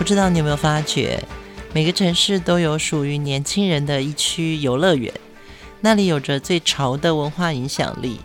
[0.00, 1.22] 不知道你有没有发觉，
[1.74, 5.12] 每个城市都有属于年轻人的一区游乐园，
[5.82, 8.18] 那里有着最潮的文化影响力，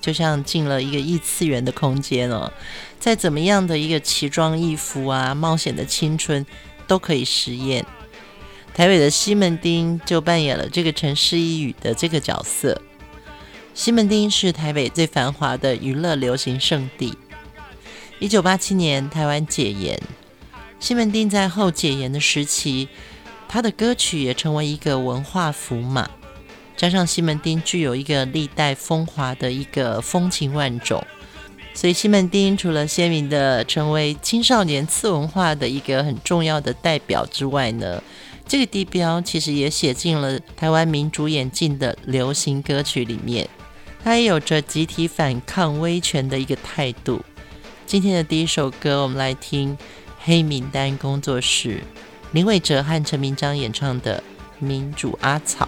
[0.00, 2.52] 就像进了一个异次元的空间哦。
[3.00, 6.46] 再怎么样的一个奇装异服啊，冒险的青春
[6.86, 7.84] 都可以实验。
[8.72, 12.80] 台北的西门町就扮演了这个城市一语的这个角色。
[13.74, 17.18] 西门町是台北最繁华的娱乐流行胜地。
[18.20, 20.00] 一九八七年，台湾解严。
[20.80, 22.88] 西门町在后解严的时期，
[23.48, 26.08] 他的歌曲也成为一个文化符码。
[26.76, 31.04] 加上西门町具有一个历代风华的一个风情万种，
[31.74, 38.00] 所以西门町除了鲜明的成为青少年次文化的一个很重要的代表之外呢，
[38.46, 43.48] 这个地标其实也写进了台湾民主演进的流行歌曲里面。
[44.04, 47.20] 它也有着集体反抗威权的一个态度。
[47.84, 49.76] 今天的第一首歌，我们来听。
[50.28, 51.82] 黑名单工作室，
[52.32, 54.22] 林伟哲和陈明章演唱的
[54.62, 55.66] 《民主阿草》。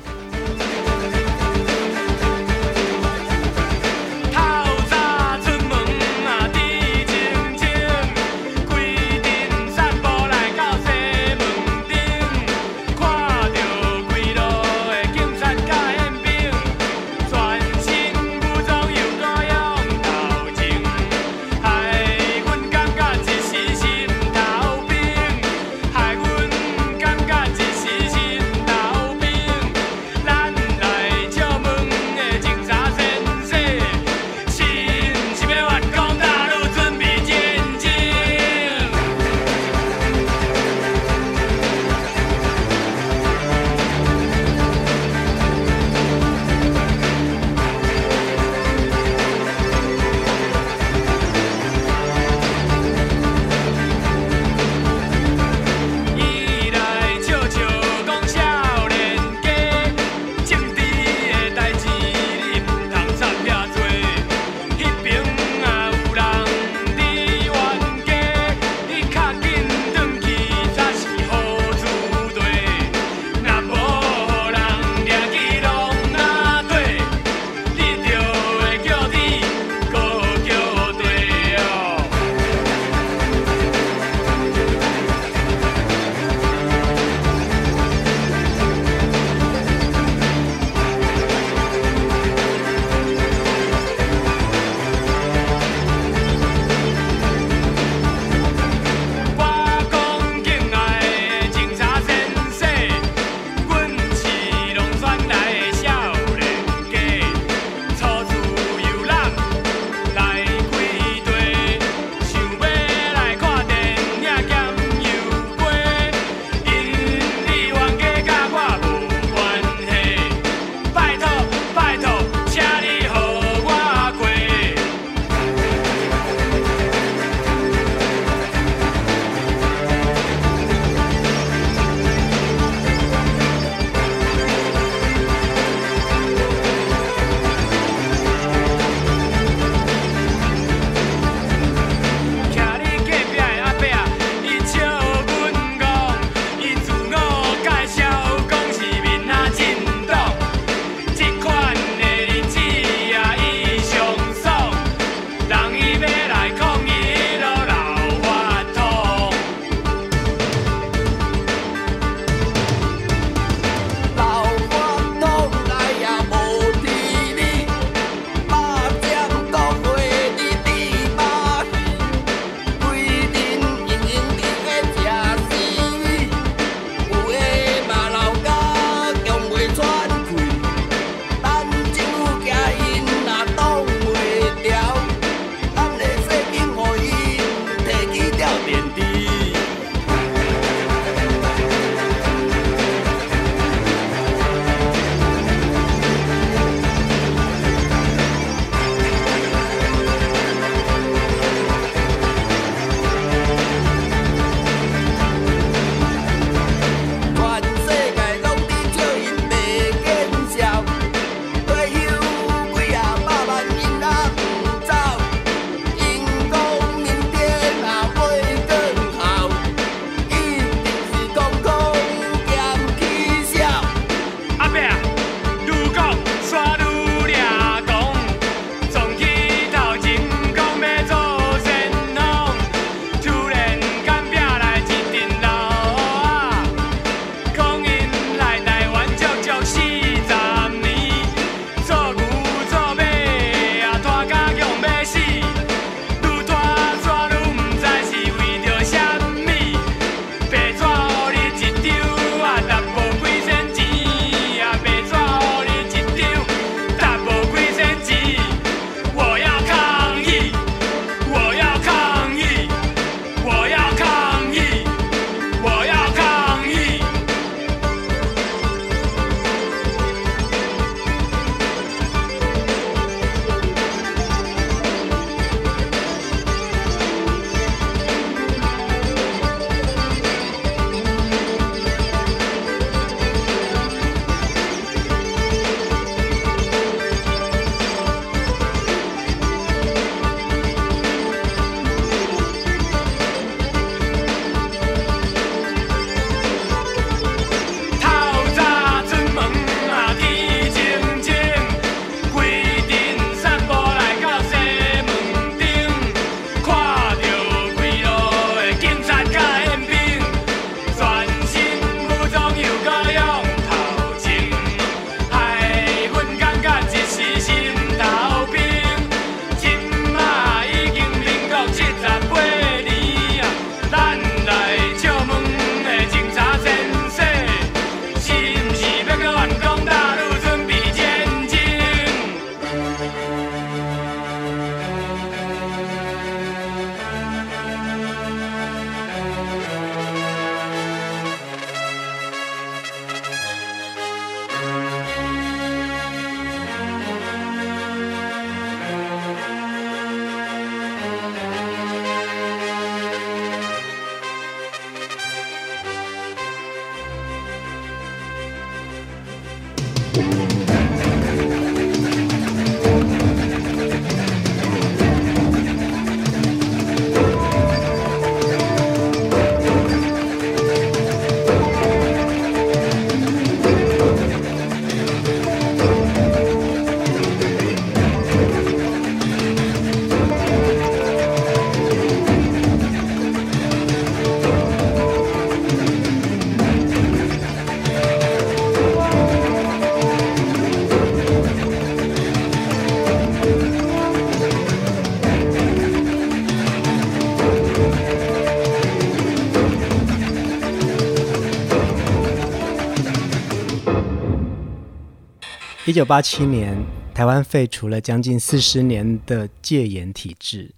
[405.91, 406.81] 一九八七年，
[407.13, 410.71] 台湾废除了将近四十年的戒严体制，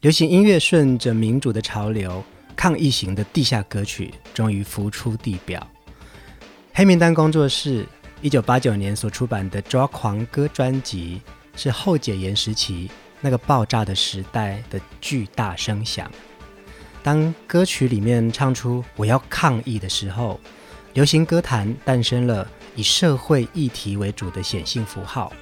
[0.00, 2.20] 流行音乐顺着民主的潮流，
[2.56, 5.64] 抗议型的地下歌曲终于浮出地表。
[6.74, 7.86] 黑名单工作室
[8.20, 11.20] 一九八九年所出版的《抓狂歌》专辑，
[11.54, 16.10] 是后解严时期那个爆炸的时代的巨大声响。
[17.04, 20.40] 当歌曲里面唱出“我要抗议”的时候，
[20.94, 22.44] 流行歌坛诞生了。
[22.76, 25.32] 以社会议题为主的显性符号。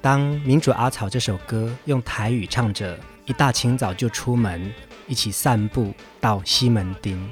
[0.00, 4.70] 当《民主阿草》这首歌用台语唱着“一大清早就出门，
[5.06, 7.30] 一起散步到西门町”，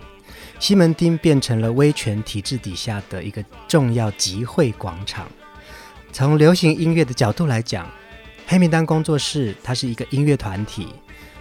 [0.60, 5.26] 西门町变成了威权体制底下的一个重要集会广场。
[6.12, 7.90] 从流行音乐的角度来讲，
[8.46, 10.86] 黑名单工作室它是一个音乐团体，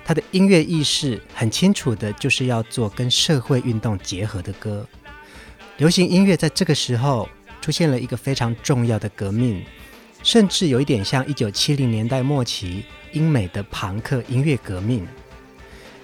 [0.03, 4.83] 它的音乐意识很清楚的，就是要做跟社会运动结合的歌。
[5.77, 7.29] 流行音乐在这个时候。
[7.61, 9.63] 出现了一个非常重要的革命，
[10.23, 15.07] 甚至有一点像一九七零年代末期英美的庞克音乐革命。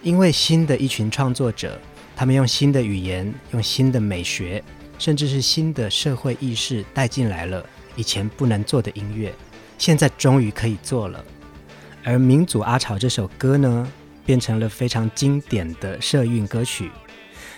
[0.03, 1.79] 因为新的一群创作者，
[2.15, 4.63] 他们用新的语言、用新的美学，
[5.00, 9.33] 甚至是新的社会意识带进来了以前不能做的音乐，
[9.77, 11.24] 现在终于可以做了。
[12.03, 13.91] 而《民主阿草》这首歌呢，
[14.25, 16.91] 变成了非常经典的社运歌曲，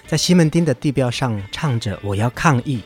[0.06, 2.82] 在西门町的地标上唱着“我要抗议”。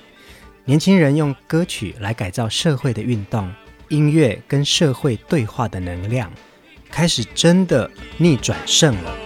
[0.63, 3.51] 年轻人用歌曲来改造社会的运动，
[3.89, 6.31] 音乐跟社会对话的能量，
[6.91, 9.17] 开始真的逆转胜了。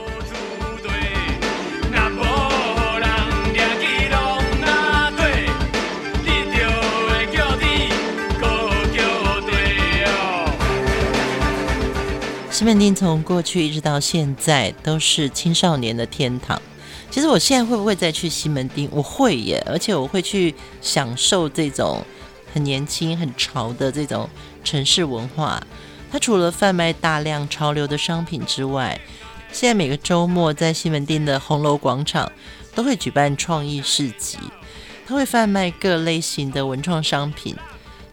[12.49, 16.59] 西门町从过去一直到现在都是青少年的天堂。
[17.15, 18.89] 其实我现在会不会再去西门町？
[18.91, 22.03] 我会耶，而且我会去享受这种
[22.53, 24.29] 很年轻、很潮的这种
[24.65, 25.65] 城市文化。
[26.11, 28.99] 它除了贩卖大量潮流的商品之外，
[29.53, 32.29] 现在每个周末在西门町的红楼广场
[32.75, 34.37] 都会举办创意市集，
[35.07, 37.55] 它会贩卖各类型的文创商品。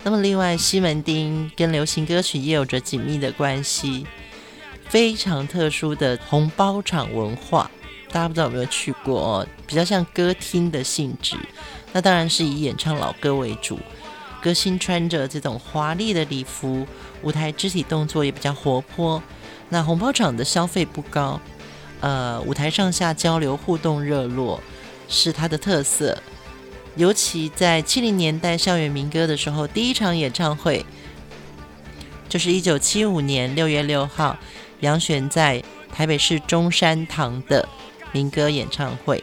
[0.04, 4.06] 那么，另外西门町跟流行歌曲也有着紧密的关系，
[4.86, 7.68] 非常特殊的红包场文化。
[8.12, 9.46] 大家不知道有没有去过哦？
[9.66, 11.34] 比较像歌厅的性质，
[11.92, 13.80] 那当然是以演唱老歌为主。
[14.42, 16.86] 歌星穿着这种华丽的礼服，
[17.22, 19.22] 舞台肢体动作也比较活泼。
[19.70, 21.40] 那红包场的消费不高，
[22.00, 24.60] 呃，舞台上下交流互动热络
[25.08, 26.18] 是它的特色。
[26.96, 30.84] 尤其在七零年代校园民歌的时候，第一场演唱会
[32.28, 34.36] 就是一九七五年六月六号，
[34.80, 37.66] 杨璇在台北市中山堂的。
[38.12, 39.22] 民歌演唱会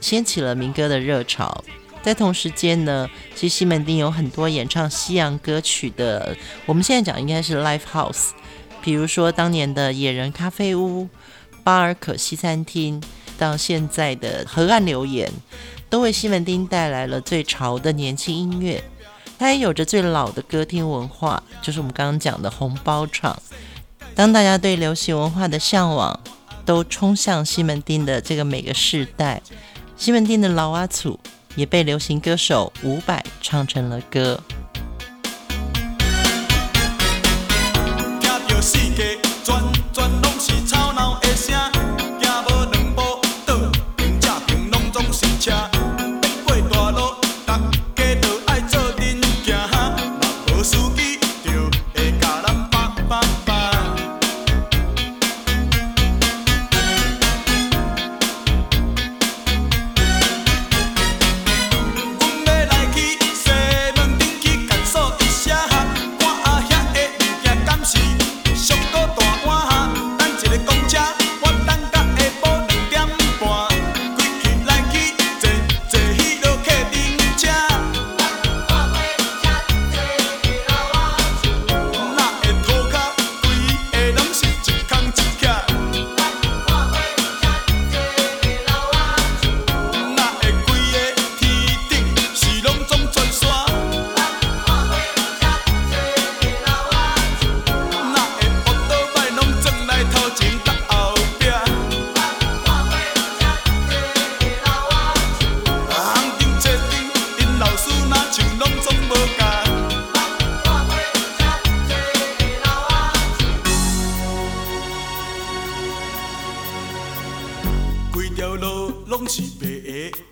[0.00, 1.64] 掀起了民歌的热潮，
[2.02, 8.30] 在同时间呢，其实西门町有很多演唱西洋歌曲的，我们现在讲应该是 live house，
[8.82, 11.08] 比如说当年的野人咖啡屋、
[11.62, 13.02] 巴尔可西餐厅，
[13.38, 15.32] 到现在的河岸留言，
[15.88, 18.82] 都为西门町带来了最潮的年轻音乐。
[19.38, 23.36] 它也有着最老的歌厅文化，就是我们刚刚讲的红包场。
[24.14, 26.20] 当大家对流行文化的向往，
[26.64, 29.42] 都冲向西门町的这个每个世代，
[29.96, 31.18] 西门町的老阿祖
[31.56, 34.40] 也被流行歌手伍佰唱成了歌。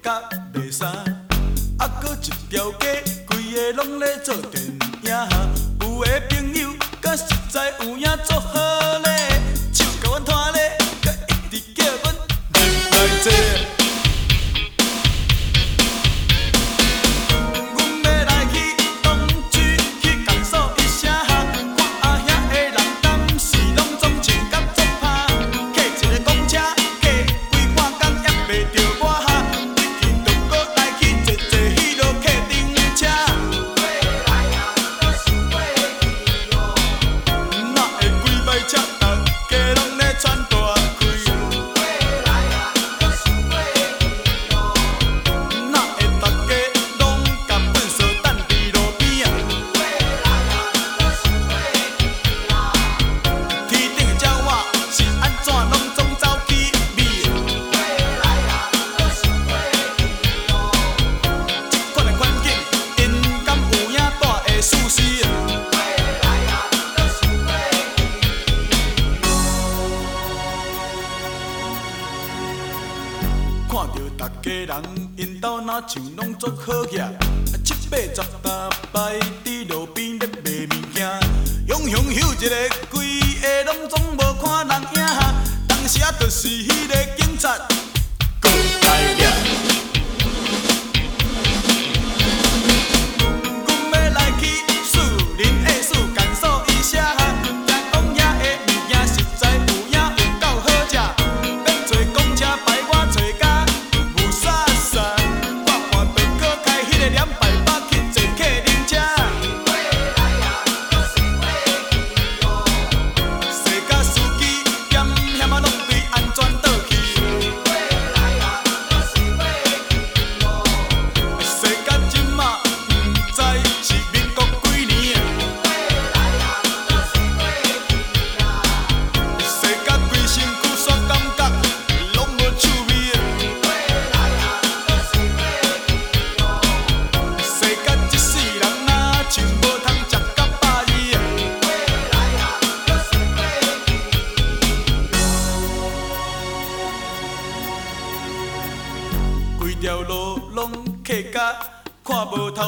[0.02, 0.20] 甲
[0.54, 4.81] 袂使，啊，搁一条街，规个拢咧做阵。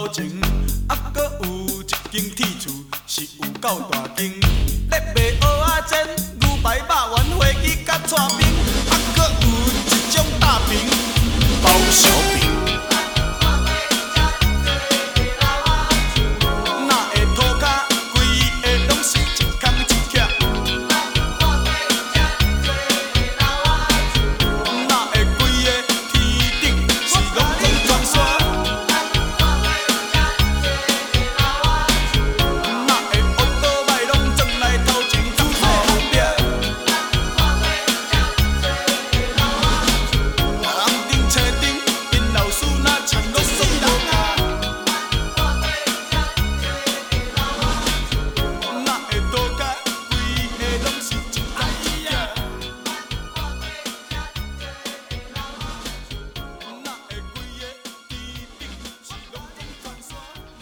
[0.04, 0.30] 头前，
[0.86, 2.70] 啊，搁有一间铁厝，
[3.06, 4.30] 是有够大间。
[4.90, 8.46] 咧卖蚵仔煎、牛排、肉丸、花枝甲炒饼，
[8.90, 10.78] 啊，搁有一种大饼，
[11.62, 12.43] 包小饼。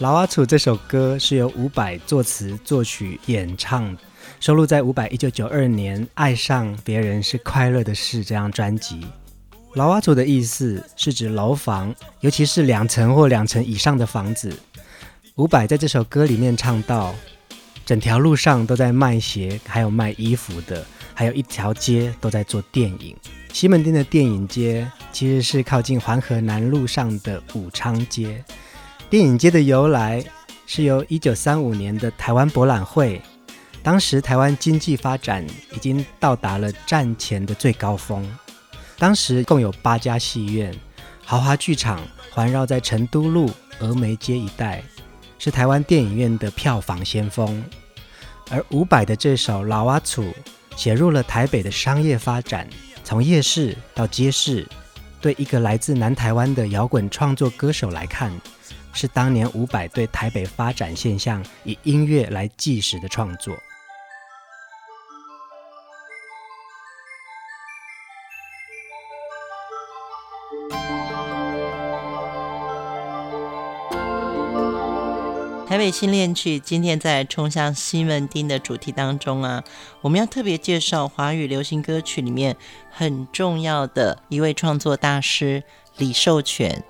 [0.03, 3.95] 老阿楚》这首歌是由伍佰作词、作曲、演唱，
[4.41, 8.99] 收录在伍佰一九九二年《爱上别人是快乐的事》这张专辑。
[9.75, 14.53] 老阿楚的意思是指楼房，尤其是两层或两层以上的房子。
[15.35, 17.15] 伍佰在这首歌里面唱到，
[17.85, 23.15] 整条路上都在卖鞋，还有卖衣服的，还有一条街都在做电影。
[23.53, 28.43] 西门町的电影街其实是靠近环河南路上的武昌街。
[29.13, 30.25] 电影街的由来
[30.65, 33.21] 是由一九三五年的台湾博览会，
[33.83, 38.27] 当时台湾经济发展已经到达了战前的最高峰，
[38.97, 40.73] 当时共有八家戏院、
[41.23, 44.81] 豪华剧场环绕在成都路、峨眉街一带，
[45.37, 47.63] 是台湾电影院的票房先锋。
[48.49, 50.23] 而伍佰的这首《老阿楚》
[50.75, 52.67] 写入了台北的商业发展，
[53.03, 54.67] 从夜市到街市，
[55.21, 58.31] 对一个来自南台湾的摇滚创作歌手来看。
[58.93, 63.53] 是当年伍佰对台北发展现象以音乐来纪实的创作。
[75.65, 79.63] 台北新恋曲今天在冲向西门町的主题当中啊，
[80.01, 82.55] 我们要特别介绍华语流行歌曲里面
[82.91, 85.63] 很重要的一位创作大师
[85.97, 86.83] 李寿全。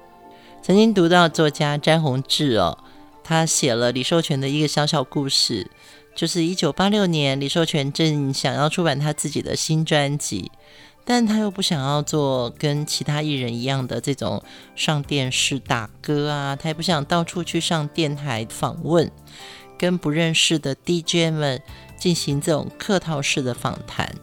[0.65, 2.78] 曾经读到作家詹宏志哦，
[3.21, 5.69] 他写了李寿全的一个小小故事，
[6.15, 10.49] 就是一九八六年，李寿全正想要出版他自己的新专辑，
[11.04, 14.41] 但他又不想要做跟其他艺人一样的这种
[14.73, 19.12] 上电视打歌啊，他也不想到处去上电台访问，
[19.78, 21.62] 跟不认识的 DJ 们
[21.97, 24.15] 进行这种客套式的访谈。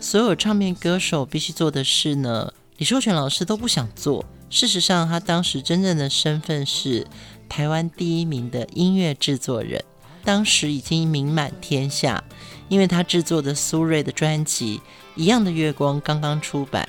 [0.00, 4.24] 所有唱片歌手必须做的事呢，李寿全老师都不想做。
[4.50, 7.06] 事实上，他当时真正的身份是
[7.48, 9.84] 台湾第一名的音乐制作人，
[10.24, 12.24] 当时已经名满天下，
[12.68, 14.78] 因为他制作的苏芮的专辑
[15.14, 16.88] 《一样的月光》刚刚出版，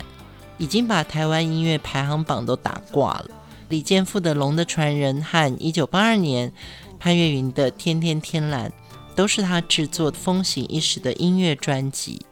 [0.58, 3.30] 已经把台湾音乐排行榜都打挂了。
[3.70, 6.54] 李健富的《龙的传人》和1982年
[7.00, 8.70] 潘越云的《天天天蓝》
[9.16, 12.26] 都是他制作风行一时的音乐专辑。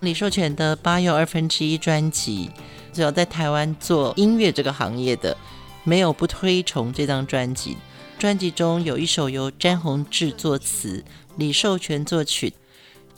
[0.00, 2.50] 李寿全的《八又二分之一》专辑。
[2.94, 5.36] 只要在台湾做音乐这个行业的，
[5.82, 7.76] 没有不推崇这张专辑。
[8.18, 11.04] 专辑中有一首由詹宏志作词、
[11.36, 12.50] 李寿全作曲，《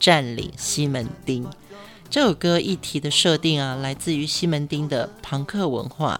[0.01, 1.45] 占领西门町》。
[2.09, 6.19] 这首歌议题的设定啊，来自于西门町的朋克文化。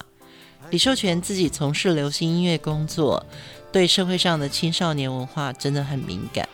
[0.71, 3.25] 李寿全自己从事流行音乐工作，
[3.73, 6.49] 对社会上的青少年文化真的很敏感。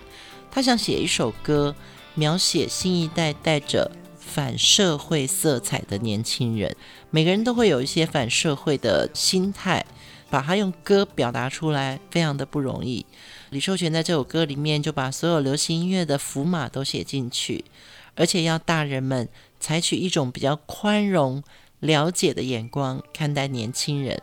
[0.50, 1.74] 他想写一首歌，
[2.14, 3.90] 描写新一代带着。
[4.32, 6.74] 反社会色彩的年轻人，
[7.10, 9.84] 每个人都会有一些反社会的心态，
[10.30, 13.04] 把它用歌表达出来，非常的不容易。
[13.50, 17.66] 李寿全在这首歌里面就把所有流行音乐的符码都写进去，
[18.14, 19.28] 而且要大人们
[19.60, 21.44] 采取一种比较宽容、
[21.80, 24.18] 了解的眼光看待年轻人，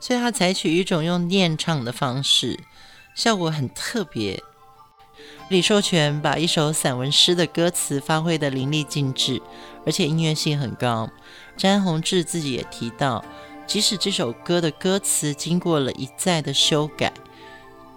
[0.00, 2.58] 所以他采取一种用念唱的方式，
[3.14, 4.42] 效果很特别。
[5.52, 9.42] 李寿全把一首散文诗的歌词发挥得淋漓尽致，
[9.84, 11.10] 而且音乐性很高。
[11.58, 13.22] 詹宏志自己也提到，
[13.66, 17.08] 即使这首歌的歌词经过了一再的修改，《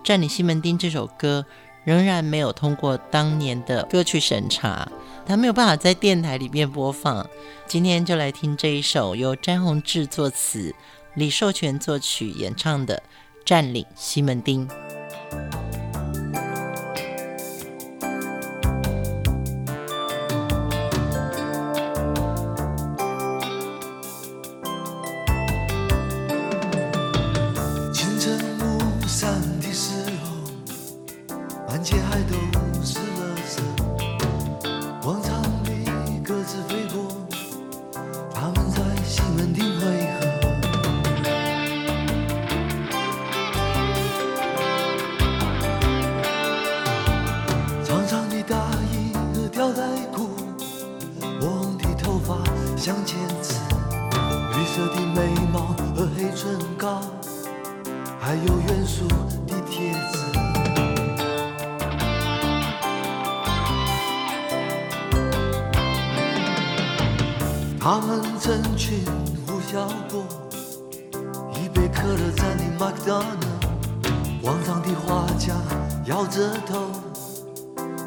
[0.04, 1.46] 占领西门町》这首歌
[1.86, 4.86] 仍然没有通过当年的歌曲审查，
[5.26, 7.26] 他没有办法在电台里面播放。
[7.66, 10.76] 今天就来听这一首由詹宏志作词、
[11.14, 12.98] 李寿全作曲演唱的
[13.46, 14.68] 《占领西门町》。
[54.76, 57.00] 色的眉毛和黑唇膏，
[58.20, 59.08] 还有元素
[59.48, 60.26] 的帖子。
[67.80, 69.06] 他们成群
[69.48, 70.26] 呼啸过，
[71.54, 73.48] 一杯可乐占领麦当娜，
[74.44, 75.54] 荒唐的画家
[76.06, 76.92] 摇着头，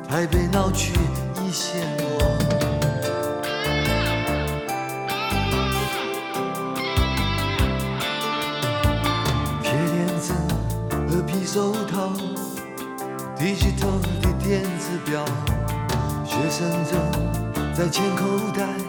[0.06, 0.92] 台北闹区。
[17.78, 18.87] 在钱口袋。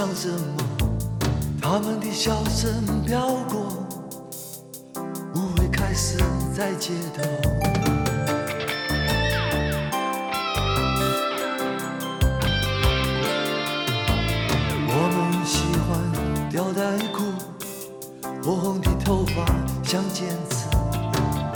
[0.00, 0.56] 想什么？
[1.60, 2.72] 他们的笑声
[3.04, 3.86] 飘过，
[5.34, 6.16] 舞会开始
[6.56, 7.22] 在街头。
[14.88, 17.24] 我们喜欢吊带裤，
[18.42, 19.44] 火红的头发
[19.84, 20.66] 像尖刺。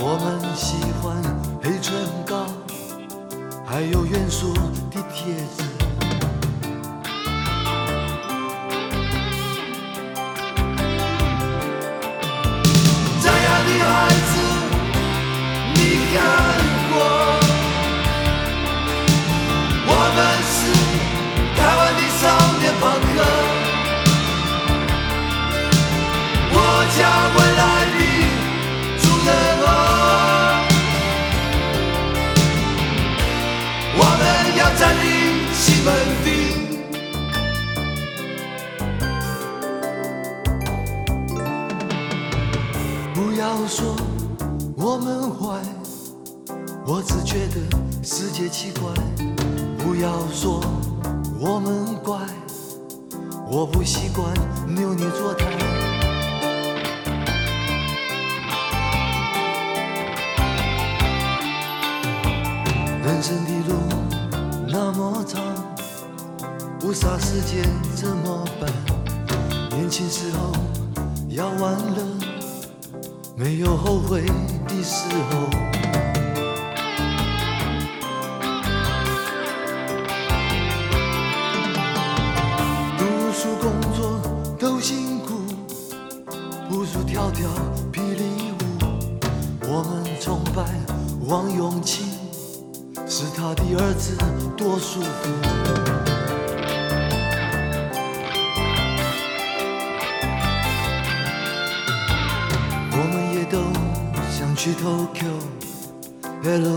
[0.01, 1.17] 我们喜欢
[1.63, 1.95] 黑唇
[2.27, 2.45] 膏。
[3.65, 4.53] 还有元素
[4.91, 5.74] 的贴纸。
[43.65, 43.97] 不要说
[44.77, 45.59] 我们坏，
[46.87, 47.57] 我只觉得
[48.03, 48.93] 世界奇怪。
[49.79, 50.61] 不要说
[51.41, 52.19] 我们怪，
[53.51, 54.31] 我不习惯
[54.69, 55.47] 扭捏作态。
[63.03, 63.79] 人生的路
[64.69, 65.43] 那么长，
[66.83, 67.63] 雾煞世界
[67.97, 68.71] 怎么办？
[69.71, 70.53] 年轻时候
[71.31, 72.14] 要玩乐。
[73.37, 74.23] 没有后悔
[74.69, 75.49] 的时候，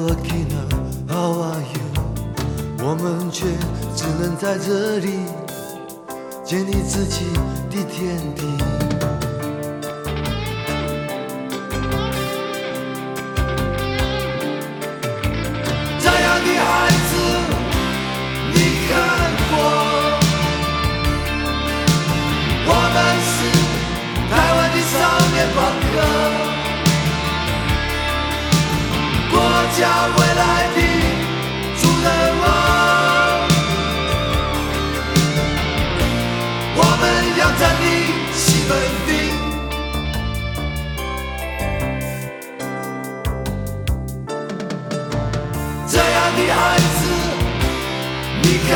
[0.07, 1.87] Akina，How are you？
[2.79, 3.45] 我们却
[3.93, 5.25] 只能在这里
[6.45, 7.25] 建立自己
[7.69, 9.06] 的天地。
[29.77, 30.41] 家未来
[30.73, 30.79] 的
[31.79, 32.07] 主人
[32.41, 32.45] 翁，
[36.77, 37.03] 我们
[37.37, 37.85] 要占领
[38.33, 38.71] 西门
[39.05, 39.07] 町。
[45.87, 46.57] 这样的孩
[46.97, 46.99] 子，
[48.41, 48.73] 你看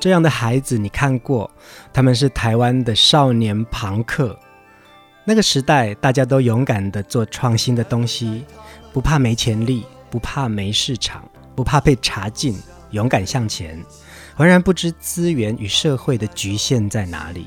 [0.00, 1.48] 这样的孩子，你看过？
[1.92, 4.36] 他们是台湾的少年朋克。
[5.26, 8.44] 那个时代，大家都勇敢地做创新的东西，
[8.92, 11.22] 不怕没潜力，不怕没市场，
[11.54, 12.58] 不怕被查禁，
[12.92, 13.78] 勇敢向前。
[14.34, 17.46] 浑然不知资源与社会的局限在哪里。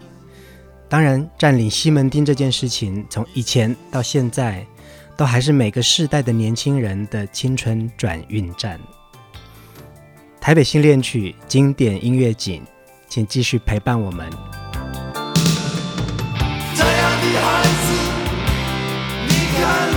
[0.88, 4.64] 当然，占领西门町这件事情，从以前到现在，
[5.18, 8.80] 都还是每个世代的年轻人的青春转运站。
[10.44, 12.62] 台北新恋曲经典音乐景，
[13.08, 14.30] 请继续陪伴我们。
[16.76, 17.94] 这样的孩子，
[19.30, 19.93] 你看。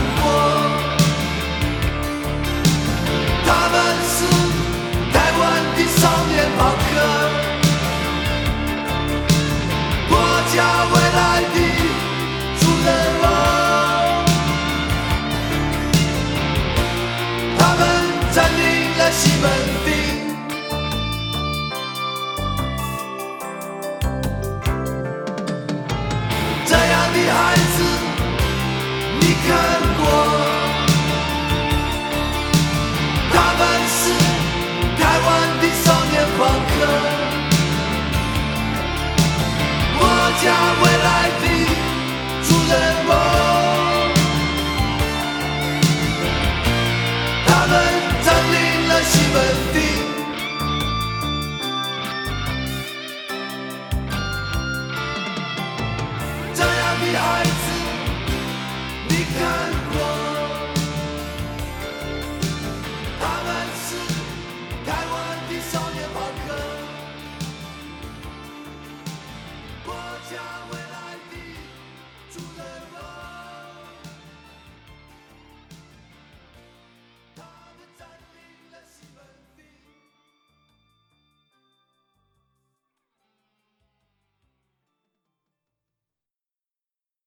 [29.46, 29.76] because